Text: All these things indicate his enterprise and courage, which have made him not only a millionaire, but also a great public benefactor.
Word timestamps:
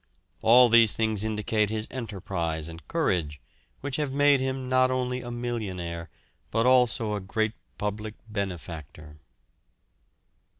All 0.41 0.67
these 0.67 0.95
things 0.95 1.23
indicate 1.23 1.69
his 1.69 1.87
enterprise 1.91 2.67
and 2.67 2.87
courage, 2.87 3.39
which 3.81 3.97
have 3.97 4.11
made 4.11 4.39
him 4.39 4.67
not 4.67 4.89
only 4.89 5.21
a 5.21 5.29
millionaire, 5.29 6.09
but 6.49 6.65
also 6.65 7.13
a 7.13 7.19
great 7.19 7.53
public 7.77 8.15
benefactor. 8.27 9.17